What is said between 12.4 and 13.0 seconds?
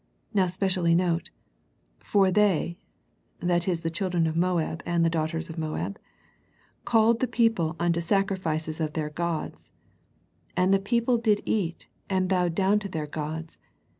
down to